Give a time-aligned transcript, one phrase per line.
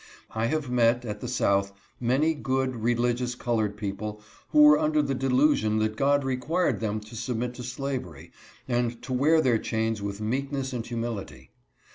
[0.31, 5.13] I have met, at the south, many good, s^ligious colored people who were under the
[5.13, 8.31] delusion that God required them to submit to slavery
[8.67, 11.51] and to wear their chains with meekness and humility.